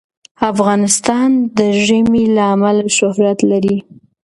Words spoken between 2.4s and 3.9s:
امله شهرت لري.